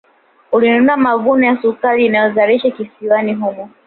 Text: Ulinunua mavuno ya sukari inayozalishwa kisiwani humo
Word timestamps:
Ulinunua 0.51 0.97
mavuno 0.97 1.45
ya 1.45 1.61
sukari 1.61 2.05
inayozalishwa 2.05 2.71
kisiwani 2.71 3.33
humo 3.33 3.69